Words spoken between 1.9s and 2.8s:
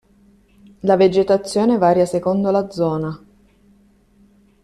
secondo la